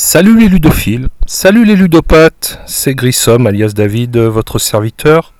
[0.00, 5.34] Salut les ludophiles, salut les ludopathes, c'est Grissom alias David, votre serviteur,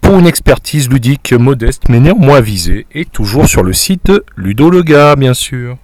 [0.00, 4.82] pour une expertise ludique modeste mais néanmoins avisée, et toujours sur le site Ludo le
[4.82, 5.78] gars bien sûr.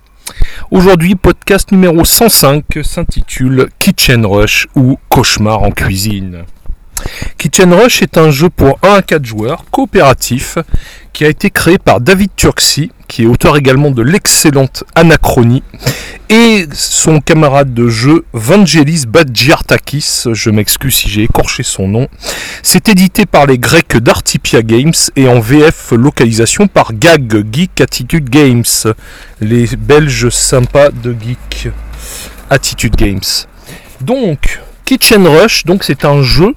[0.73, 6.47] Aujourd'hui, podcast numéro 105 s'intitule Kitchen Rush ou Cauchemar en cuisine.
[7.39, 10.59] Kitchen Rush est un jeu pour 1 à 4 joueurs, coopératif,
[11.13, 15.63] qui a été créé par David Turksi, qui est auteur également de l'excellente Anachronie,
[16.29, 22.09] et son camarade de jeu Vangelis Badgiartakis, je m'excuse si j'ai écorché son nom.
[22.63, 28.31] C'est édité par les Grecs d'Artipia Games et en VF localisation par Gag, Geek Attitude
[28.31, 28.63] Games,
[29.41, 31.71] les Belges sympas de Geek
[32.49, 33.21] Attitude Games.
[34.01, 36.55] Donc, Kitchen Rush, donc c'est un jeu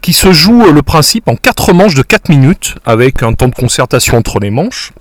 [0.00, 3.48] qui se joue euh, le principe en 4 manches de 4 minutes avec un temps
[3.48, 4.92] de concertation entre les manches.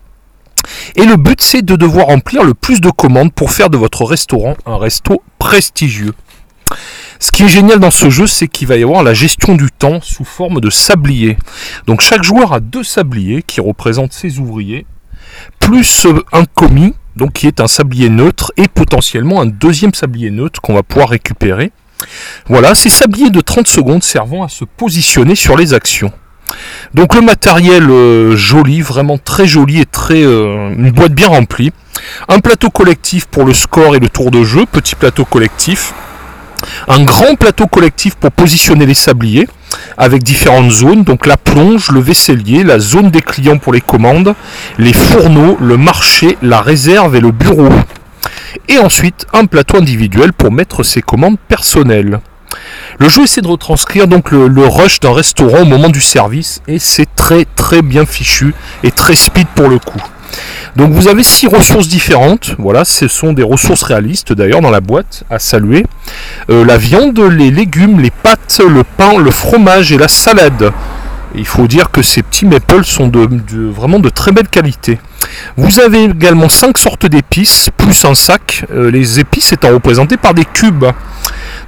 [0.96, 4.04] Et le but c'est de devoir remplir le plus de commandes pour faire de votre
[4.06, 6.14] restaurant un resto prestigieux.
[7.20, 9.70] Ce qui est génial dans ce jeu, c'est qu'il va y avoir la gestion du
[9.72, 11.38] temps sous forme de sablier.
[11.86, 14.86] Donc chaque joueur a deux sabliers qui représentent ses ouvriers,
[15.60, 20.32] plus euh, un commis, donc qui est un sablier neutre, et potentiellement un deuxième sablier
[20.32, 21.72] neutre qu'on va pouvoir récupérer.
[22.48, 26.12] Voilà, ces sabliers de 30 secondes servant à se positionner sur les actions.
[26.94, 31.72] Donc le matériel euh, joli, vraiment très joli et très euh, une boîte bien remplie.
[32.28, 35.94] Un plateau collectif pour le score et le tour de jeu, petit plateau collectif.
[36.88, 39.48] Un grand plateau collectif pour positionner les sabliers
[39.98, 44.34] avec différentes zones, donc la plonge, le vaisselier, la zone des clients pour les commandes,
[44.78, 47.70] les fourneaux, le marché, la réserve et le bureau
[48.70, 52.20] et ensuite un plateau individuel pour mettre ses commandes personnelles.
[53.00, 56.80] Le jeu essaie de retranscrire donc le, rush d'un restaurant au moment du service et
[56.80, 58.54] c'est très très bien fichu
[58.84, 60.02] et très speed pour le coup.
[60.76, 64.82] Donc vous avez six ressources différentes, voilà, ce sont des ressources réalistes d'ailleurs dans la
[64.82, 65.86] boîte à saluer.
[66.50, 70.72] Euh, la viande, les légumes, les pâtes, le pain, le fromage et la salade.
[71.36, 75.00] Il faut dire que ces petits maples sont vraiment de très belle qualité.
[75.58, 80.34] Vous avez également 5 sortes d'épices, plus un sac, euh, les épices étant représentées par
[80.34, 80.86] des cubes.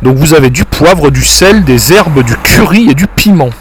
[0.02, 3.52] Donc vous avez du poivre, du sel, des herbes, du curry et du piment.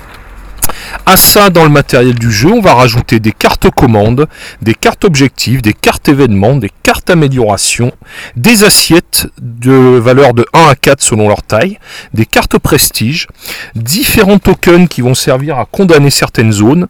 [1.07, 4.27] À ça, dans le matériel du jeu, on va rajouter des cartes commandes,
[4.63, 7.93] des cartes objectives, des cartes événements, des cartes amélioration,
[8.37, 11.79] des assiettes de valeur de 1 à 4 selon leur taille,
[12.15, 13.27] des cartes prestige,
[13.75, 16.87] différents tokens qui vont servir à condamner certaines zones,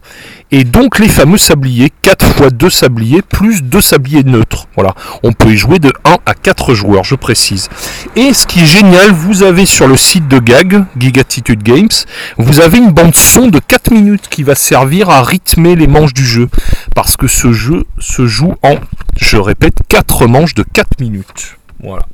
[0.51, 4.67] et donc les fameux sabliers, 4 fois 2 sabliers plus 2 sabliers neutres.
[4.75, 4.93] Voilà,
[5.23, 7.69] on peut y jouer de 1 à 4 joueurs, je précise.
[8.15, 11.89] Et ce qui est génial, vous avez sur le site de GAG, Gigatitude Games,
[12.37, 16.13] vous avez une bande son de 4 minutes qui va servir à rythmer les manches
[16.13, 16.49] du jeu.
[16.93, 18.75] Parce que ce jeu se joue en,
[19.15, 21.55] je répète, 4 manches de 4 minutes.
[21.81, 22.05] Voilà.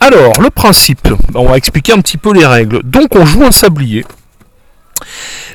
[0.00, 1.06] Alors, le principe,
[1.36, 2.82] on va expliquer un petit peu les règles.
[2.82, 4.04] Donc on joue un sablier.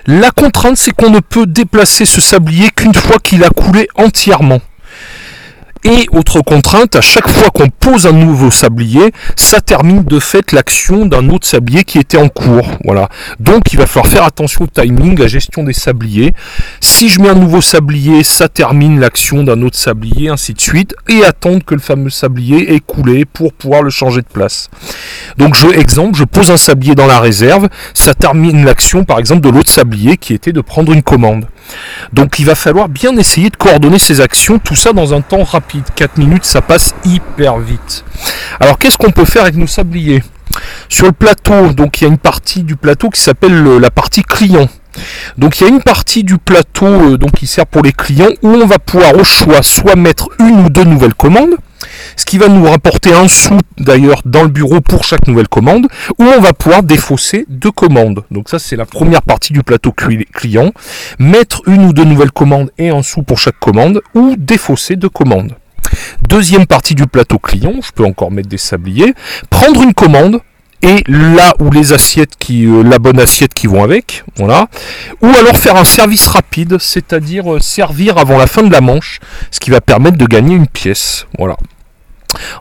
[0.06, 4.62] La contrainte, c'est qu'on ne peut déplacer ce sablier qu'une fois qu'il a coulé entièrement.
[5.84, 10.52] Et autre contrainte, à chaque fois qu'on pose un nouveau sablier, ça termine de fait
[10.52, 12.68] l'action d'un autre sablier qui était en cours.
[12.86, 13.10] Voilà.
[13.40, 16.34] Donc il va falloir faire attention au timing, à la gestion des sabliers.
[16.80, 20.94] Si je mets un nouveau sablier, ça termine l'action d'un autre sablier, ainsi de suite,
[21.10, 24.70] et attendre que le fameux sablier ait coulé pour pouvoir le changer de place.
[25.38, 29.42] Donc je exemple, je pose un sablier dans la réserve, ça termine l'action par exemple
[29.42, 31.46] de l'autre sablier qui était de prendre une commande.
[32.14, 35.44] Donc il va falloir bien essayer de coordonner ces actions, tout ça dans un temps
[35.44, 35.84] rapide.
[35.96, 38.04] 4 minutes, ça passe hyper vite.
[38.60, 40.24] Alors qu'est-ce qu'on peut faire avec nos sabliers?
[40.90, 44.24] Sur le plateau, donc il y a une partie du plateau qui s'appelle la partie
[44.24, 44.68] client.
[45.38, 48.32] Donc il y a une partie du plateau euh, donc, qui sert pour les clients
[48.42, 51.56] où on va pouvoir au choix soit mettre une ou deux nouvelles commandes,
[52.16, 55.88] ce qui va nous rapporter un sou d'ailleurs dans le bureau pour chaque nouvelle commande,
[56.20, 58.24] où on va pouvoir défausser deux commandes.
[58.32, 60.72] Donc ça c'est la première partie du plateau client,
[61.20, 65.10] mettre une ou deux nouvelles commandes et un sou pour chaque commande, ou défausser deux
[65.10, 65.56] commandes.
[66.28, 69.14] Deuxième partie du plateau client, je peux encore mettre des sabliers,
[69.50, 70.42] prendre une commande,
[70.84, 74.68] et là où les assiettes qui euh, la bonne assiette qui vont avec voilà
[75.22, 79.20] ou alors faire un service rapide c'est-à-dire euh, servir avant la fin de la manche
[79.52, 81.56] ce qui va permettre de gagner une pièce voilà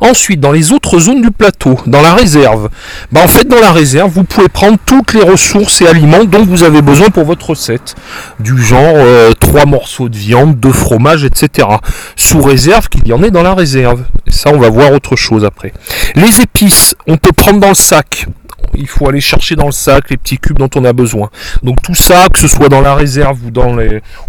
[0.00, 2.68] Ensuite, dans les autres zones du plateau, dans la réserve,
[3.12, 6.44] bah en fait dans la réserve, vous pouvez prendre toutes les ressources et aliments dont
[6.44, 7.94] vous avez besoin pour votre recette.
[8.38, 11.68] Du genre euh, trois morceaux de viande, deux fromages, etc.
[12.16, 14.04] Sous réserve qu'il y en ait dans la réserve.
[14.26, 15.72] Et ça, on va voir autre chose après.
[16.14, 18.26] Les épices, on peut prendre dans le sac
[18.74, 21.30] il faut aller chercher dans le sac les petits cubes dont on a besoin.
[21.62, 23.76] Donc tout ça, que ce soit dans la réserve ou dans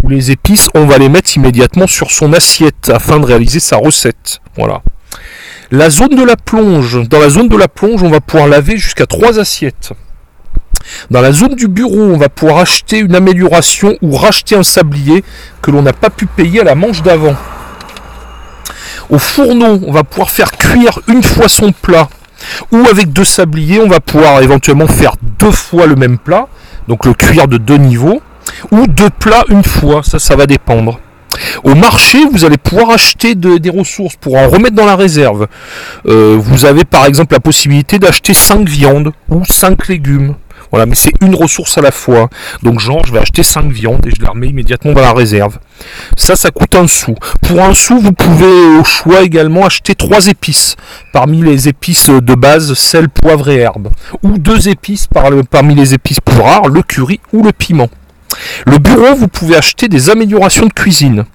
[0.04, 3.78] ou les épices, on va les mettre immédiatement sur son assiette afin de réaliser sa
[3.78, 4.40] recette.
[4.56, 4.82] Voilà.
[5.74, 7.08] La zone de la plonge.
[7.08, 9.94] Dans la zone de la plonge, on va pouvoir laver jusqu'à 3 assiettes.
[11.10, 15.24] Dans la zone du bureau, on va pouvoir acheter une amélioration ou racheter un sablier
[15.62, 17.38] que l'on n'a pas pu payer à la manche d'avant.
[19.10, 22.10] Au fourneau, on va pouvoir faire cuire une fois son plat.
[22.74, 26.50] Ou avec deux sabliers, on va pouvoir éventuellement faire deux fois le même plat,
[26.90, 28.22] donc le cuire de deux niveaux,
[28.72, 31.00] ou deux plats une fois, ça ça va dépendre.
[31.64, 35.48] Au marché, vous allez pouvoir acheter des ressources pour en remettre dans la réserve.
[36.08, 40.36] Euh, vous avez par exemple la possibilité d'acheter 5 viandes ou 5 légumes.
[40.72, 42.30] Voilà, mais c'est une ressource à la fois.
[42.64, 45.60] Donc genre, je vais acheter 5 viandes et je les remets immédiatement dans la réserve.
[46.16, 47.16] Ça, ça coûte un sou.
[47.42, 50.78] Pour un sou, vous pouvez au choix également acheter 3 épices.
[51.12, 53.90] Parmi les épices de base, sel, poivre et herbe.
[54.24, 57.90] Ou deux épices parmi les épices plus rares, le curry ou le piment.
[58.66, 61.26] Le bureau, vous pouvez acheter des améliorations de cuisine.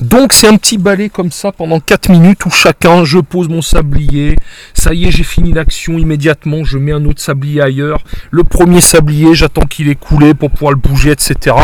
[0.00, 3.62] Donc c'est un petit balai comme ça pendant 4 minutes où chacun, je pose mon
[3.62, 4.36] sablier,
[4.74, 8.00] ça y est j'ai fini l'action immédiatement, je mets un autre sablier ailleurs,
[8.30, 11.56] le premier sablier j'attends qu'il ait coulé pour pouvoir le bouger, etc.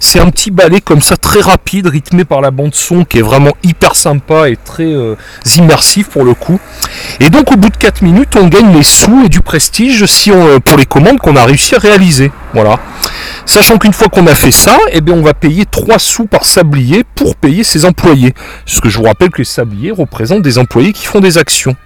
[0.00, 3.22] C'est un petit balai comme ça très rapide, rythmé par la bande son qui est
[3.22, 5.16] vraiment hyper sympa et très euh,
[5.56, 6.58] immersif pour le coup.
[7.20, 10.30] Et donc au bout de 4 minutes on gagne les sous et du prestige si
[10.30, 12.32] euh, pour les commandes qu'on a réussi à réaliser.
[12.52, 12.78] Voilà.
[13.46, 16.44] Sachant qu'une fois qu'on a fait ça, eh bien on va payer 3 sous par
[16.44, 18.32] sablier pour payer ses employés.
[18.64, 21.76] Parce que je vous rappelle que les sabliers représentent des employés qui font des actions.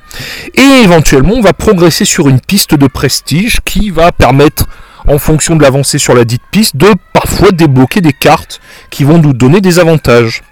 [0.55, 4.66] Et éventuellement, on va progresser sur une piste de prestige qui va permettre
[5.08, 8.60] en fonction de l'avancée sur la dite piste, de parfois débloquer des cartes
[8.90, 10.43] qui vont nous donner des avantages.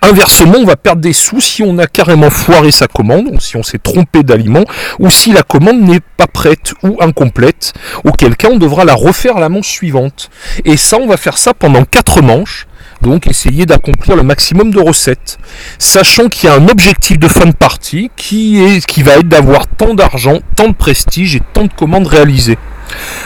[0.00, 3.64] Inversement, on va perdre des sous si on a carrément foiré sa commande, si on
[3.64, 4.64] s'est trompé d'aliment,
[5.00, 7.72] ou si la commande n'est pas prête ou incomplète,
[8.04, 10.30] auquel cas on devra la refaire la manche suivante.
[10.64, 12.68] Et ça, on va faire ça pendant 4 manches,
[13.04, 15.38] donc essayer d'accomplir le maximum de recettes,
[15.78, 18.58] sachant qu'il y a un objectif de fin de partie qui,
[19.02, 22.58] va être d'avoir tant d'argent, tant de prestige et tant de commandes réalisées.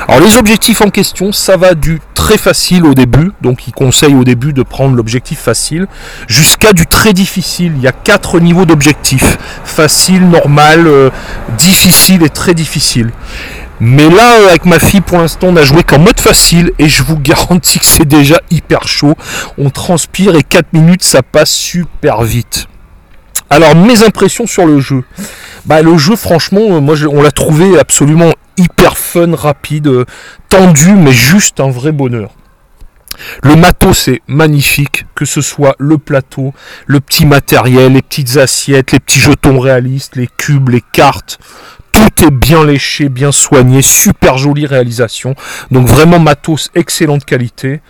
[0.06, 4.14] Alors les objectifs en question, ça va du très facile au début, donc il conseille
[4.14, 5.86] au début de prendre l'objectif facile,
[6.26, 7.72] jusqu'à du très difficile.
[7.76, 9.38] Il y a quatre niveaux d'objectifs.
[9.64, 11.10] Facile, normal, euh,
[11.56, 13.10] difficile et très difficile.
[13.80, 16.88] Mais là, euh, avec ma fille, pour l'instant, on a joué qu'en mode facile et
[16.88, 19.14] je vous garantis que c'est déjà hyper chaud.
[19.56, 22.66] On transpire et 4 minutes, ça passe super vite.
[23.50, 25.04] Alors, mes impressions sur le jeu.
[25.64, 30.04] Bah, le jeu, franchement, euh, moi, on l'a trouvé absolument hyper fun, rapide, euh,
[30.48, 32.30] tendu, mais juste un vrai bonheur.
[33.42, 36.54] Le matos est magnifique, que ce soit le plateau,
[36.86, 41.38] le petit matériel, les petites assiettes, les petits jetons réalistes, les cubes, les cartes,
[41.93, 45.35] tout est bien léché, bien soigné, super jolie réalisation.
[45.70, 47.81] Donc vraiment matos, excellente qualité.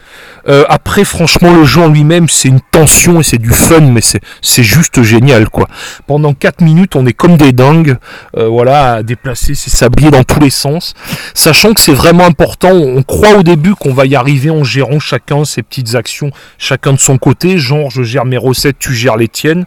[0.49, 4.01] Euh, après, franchement, le jeu en lui-même, c'est une tension et c'est du fun, mais
[4.01, 5.69] c'est juste génial, quoi.
[6.07, 7.97] Pendant 4 minutes, on est comme des dingues,
[8.37, 10.95] euh, voilà, à déplacer ses sabliers dans tous les sens,
[11.35, 12.71] sachant que c'est vraiment important.
[12.73, 16.93] On croit au début qu'on va y arriver en gérant chacun ses petites actions, chacun
[16.93, 19.67] de son côté, genre je gère mes recettes, tu gères les tiennes.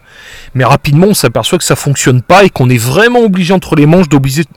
[0.54, 3.86] Mais rapidement, on s'aperçoit que ça fonctionne pas et qu'on est vraiment obligé entre les
[3.86, 4.08] manches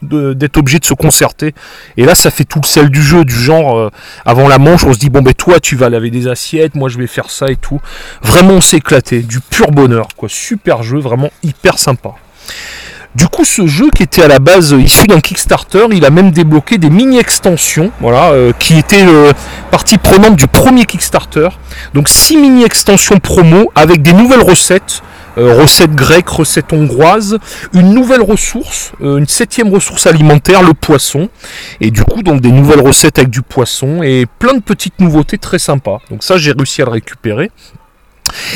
[0.02, 1.54] d'être obligé de se concerter.
[1.98, 3.90] Et là, ça fait tout le sel du jeu, du genre, euh,
[4.26, 6.90] avant la manche, on se dit, bon, ben toi, tu vas laver des assiettes, moi,
[6.90, 7.82] je vais faire ça et tout.
[8.22, 10.30] Vraiment, on s'est éclaté, du pur bonheur, quoi.
[10.30, 12.16] Super jeu, vraiment hyper sympa.
[13.16, 16.32] Du coup, ce jeu qui était à la base issu d'un Kickstarter, il a même
[16.32, 19.32] débloqué des mini-extensions, voilà, euh, qui étaient euh,
[19.72, 21.48] partie prenante du premier Kickstarter.
[21.94, 27.38] Donc 6 mini-extensions promo avec des nouvelles recettes, euh, recette grecque, recette hongroise,
[27.74, 31.30] une nouvelle ressource, euh, une septième ressource alimentaire, le poisson,
[31.82, 35.38] et du coup donc des nouvelles recettes avec du poisson et plein de petites nouveautés
[35.38, 36.00] très sympas.
[36.10, 37.52] Donc ça j'ai réussi à le récupérer.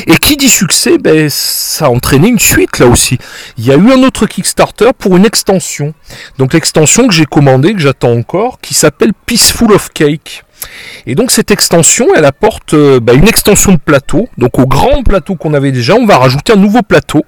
[0.08, 3.18] Et qui dit succès, ben, ça a entraîné une suite là aussi.
[3.58, 5.94] Il y a eu un autre Kickstarter pour une extension.
[6.38, 10.44] Donc l'extension que j'ai commandée, que j'attends encore, qui s'appelle Peaceful of Cake.
[11.06, 14.28] Et donc cette extension, elle apporte euh, bah, une extension de plateau.
[14.38, 17.26] Donc au grand plateau qu'on avait déjà, on va rajouter un nouveau plateau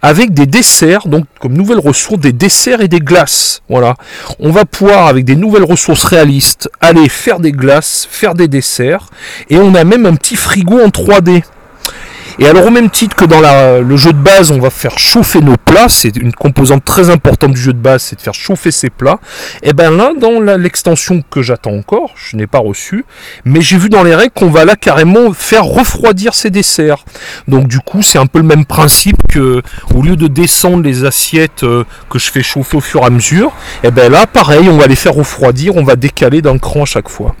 [0.00, 3.62] avec des desserts, donc comme nouvelle ressource, des desserts et des glaces.
[3.68, 3.94] Voilà.
[4.38, 9.08] On va pouvoir, avec des nouvelles ressources réalistes, aller faire des glaces, faire des desserts.
[9.48, 11.42] Et on a même un petit frigo en 3D.
[12.38, 15.40] Et alors au même titre que dans le jeu de base, on va faire chauffer
[15.40, 18.70] nos plats, c'est une composante très importante du jeu de base, c'est de faire chauffer
[18.70, 19.18] ses plats.
[19.62, 23.04] Et eh bien là, dans l'extension que j'attends encore, je n'ai pas reçu,
[23.44, 27.04] mais j'ai vu dans les règles qu'on va là carrément faire refroidir ses desserts.
[27.48, 29.62] Donc du coup, c'est un peu le même principe que
[29.94, 33.10] au lieu de descendre les assiettes euh, que je fais chauffer au fur et à
[33.10, 36.58] mesure, et eh bien là, pareil, on va les faire refroidir, on va décaler d'un
[36.58, 37.34] cran à chaque fois.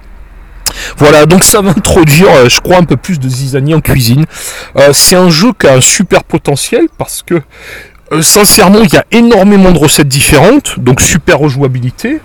[0.96, 4.26] Voilà, donc ça va introduire, euh, je crois, un peu plus de zizanie en cuisine.
[4.76, 7.40] Euh, c'est un jeu qui a un super potentiel parce que
[8.12, 12.20] euh, sincèrement, il y a énormément de recettes différentes, donc super rejouabilité.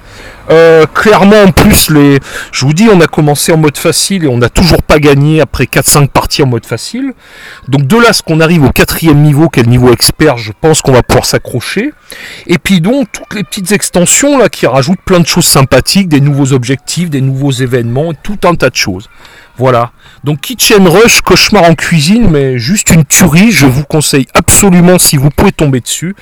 [0.50, 2.20] Euh, clairement, en plus, les,
[2.52, 5.42] je vous dis, on a commencé en mode facile et on n'a toujours pas gagné
[5.42, 7.14] après 4-5 parties en mode facile.
[7.68, 10.52] Donc de là, ce qu'on arrive au quatrième niveau, qui est le niveau expert, je
[10.60, 11.92] pense qu'on va pouvoir s'accrocher.
[12.48, 16.22] Et puis donc, toutes les petites extensions là qui rajoutent plein de choses sympathiques, des
[16.22, 19.10] nouveaux objectifs, des nouveaux événements, tout un tas de choses.
[19.58, 19.92] Voilà.
[20.24, 23.52] Donc Kitchen Rush, cauchemar en cuisine, mais juste une tuerie.
[23.52, 26.16] Je vous conseille absolument si vous pouvez tomber dessus.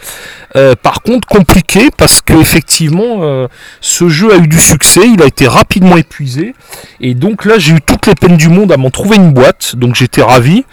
[0.56, 3.48] Euh, par contre, compliqué parce que effectivement, euh,
[3.86, 5.02] ce jeu a eu du succès.
[5.08, 6.56] Il a été rapidement épuisé.
[7.00, 9.76] Et donc là, j'ai eu toutes les peines du monde à m'en trouver une boîte.
[9.76, 10.66] Donc j'étais ravi.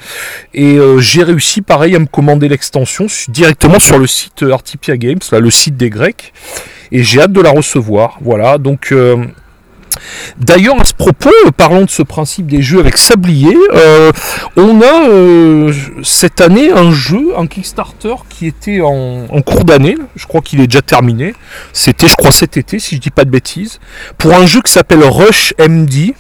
[0.55, 5.21] Et euh, j'ai réussi, pareil, à me commander l'extension directement sur le site Artipia Games,
[5.31, 6.33] le site des Grecs.
[6.91, 8.19] Et j'ai hâte de la recevoir.
[8.23, 8.57] Voilà.
[8.57, 8.95] Donc
[10.39, 14.11] D'ailleurs, à ce propos, parlons de ce principe des jeux avec sablier, euh,
[14.57, 19.97] on a euh, cette année un jeu, un Kickstarter qui était en, en cours d'année,
[20.17, 21.35] je crois qu'il est déjà terminé,
[21.73, 23.81] c'était je crois cet été si je dis pas de bêtises,
[24.19, 26.15] pour un jeu qui s'appelle Rush MD,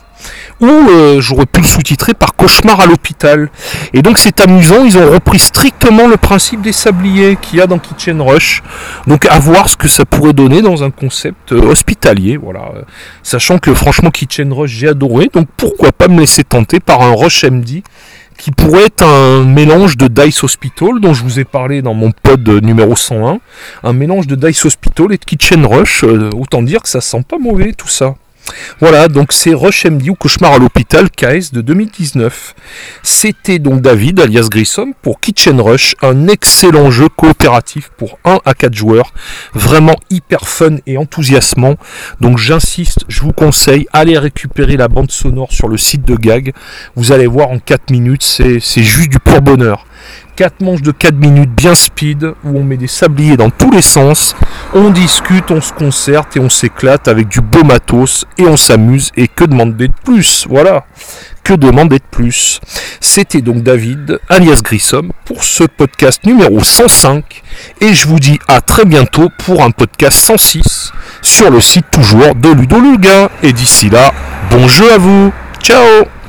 [0.60, 3.50] ou euh, j'aurais pu le sous-titrer par Cauchemar à l'hôpital.
[3.92, 7.66] Et donc c'est amusant, ils ont repris strictement le principe des sabliers qu'il y a
[7.66, 8.62] dans Kitchen Rush.
[9.06, 12.72] Donc à voir ce que ça pourrait donner dans un concept euh, hospitalier, voilà.
[13.22, 17.12] Sachant que franchement Kitchen Rush j'ai adoré, donc pourquoi pas me laisser tenter par un
[17.12, 17.82] Rush MD
[18.42, 22.10] qui pourrait être un mélange de Dice Hospital, dont je vous ai parlé dans mon
[22.10, 23.38] pod numéro 101,
[23.84, 27.22] un mélange de Dice Hospital et de Kitchen Rush, euh, autant dire que ça sent
[27.28, 28.16] pas mauvais tout ça.
[28.80, 32.54] Voilà, donc c'est Rush MD ou Cauchemar à l'hôpital KS de 2019.
[33.02, 38.54] C'était donc David, alias Grissom, pour Kitchen Rush, un excellent jeu coopératif pour 1 à
[38.54, 39.12] 4 joueurs,
[39.54, 41.76] vraiment hyper fun et enthousiasmant.
[42.20, 46.52] Donc j'insiste, je vous conseille, allez récupérer la bande sonore sur le site de Gag.
[46.96, 49.86] Vous allez voir en 4 minutes, c'est juste du pur bonheur.
[50.36, 53.82] 4 manches de 4 minutes bien speed où on met des sabliers dans tous les
[53.82, 54.34] sens,
[54.74, 59.10] on discute, on se concerte et on s'éclate avec du beau matos et on s'amuse
[59.16, 60.86] et que demander de plus Voilà,
[61.44, 62.60] que demander de plus.
[63.00, 67.42] C'était donc David alias Grissom pour ce podcast numéro 105
[67.80, 72.34] et je vous dis à très bientôt pour un podcast 106 sur le site toujours
[72.34, 72.78] de Ludo
[73.42, 74.12] et d'ici là,
[74.50, 75.32] bon jeu à vous.
[75.62, 76.21] Ciao